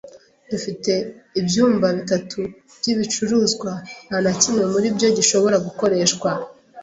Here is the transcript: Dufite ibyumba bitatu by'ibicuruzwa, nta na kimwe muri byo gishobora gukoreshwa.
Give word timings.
Dufite 0.51 0.91
ibyumba 1.39 1.87
bitatu 1.97 2.39
by'ibicuruzwa, 2.77 3.71
nta 4.05 4.17
na 4.25 4.31
kimwe 4.41 4.63
muri 4.73 4.87
byo 4.95 5.09
gishobora 5.17 5.55
gukoreshwa. 5.65 6.29